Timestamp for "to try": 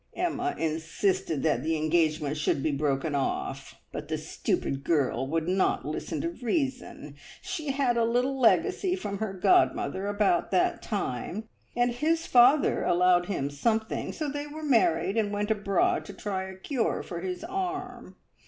16.05-16.45